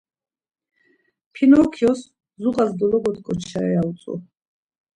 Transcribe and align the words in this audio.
Pinokyos 1.33 1.99
zuğas 2.41 2.71
dologot̆ǩoçare 2.79 3.69
ya 3.75 3.81
utzu. 3.89 4.13